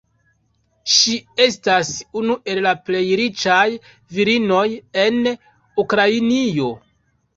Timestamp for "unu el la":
2.21-2.73